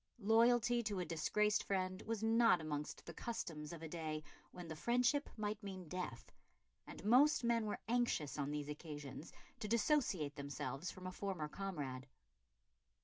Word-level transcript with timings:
Loyalty 0.17 0.81
to 0.81 0.99
a 0.99 1.05
disgraced 1.05 1.63
friend 1.63 2.01
was 2.07 2.23
not 2.23 2.59
amongst 2.59 3.05
the 3.05 3.13
customs 3.13 3.71
of 3.71 3.83
a 3.83 3.87
day 3.87 4.23
when 4.51 4.67
the 4.67 4.75
friendship 4.75 5.29
might 5.37 5.61
mean 5.61 5.87
death, 5.87 6.31
and 6.87 7.05
most 7.05 7.43
men 7.43 7.67
were 7.67 7.77
anxious, 7.87 8.39
on 8.39 8.49
these 8.49 8.67
occasions, 8.67 9.31
to 9.59 9.67
dissociate 9.67 10.35
themselves 10.37 10.89
from 10.89 11.05
a 11.05 11.11
former 11.11 11.47
comrade. 11.47 12.07